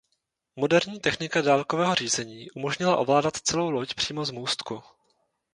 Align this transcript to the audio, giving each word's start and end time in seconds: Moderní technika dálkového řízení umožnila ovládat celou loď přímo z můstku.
Moderní 0.55 0.99
technika 0.99 1.41
dálkového 1.41 1.95
řízení 1.95 2.51
umožnila 2.51 2.97
ovládat 2.97 3.37
celou 3.37 3.69
loď 3.69 3.93
přímo 3.93 4.25
z 4.25 4.31
můstku. 4.31 4.83